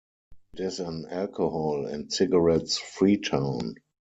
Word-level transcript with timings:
It 0.53 0.61
is 0.61 0.79
an 0.79 1.05
alcohol 1.11 1.85
and 1.85 2.11
cigarettes 2.11 2.79
free 2.79 3.17
town. 3.17 3.75